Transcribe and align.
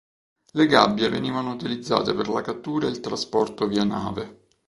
Le 0.53 0.65
gabbie 0.65 1.09
venivano 1.09 1.51
utilizzate 1.51 2.15
per 2.15 2.27
la 2.27 2.41
cattura 2.41 2.87
e 2.87 2.89
il 2.89 3.01
trasporto 3.01 3.67
via 3.67 3.83
nave. 3.83 4.45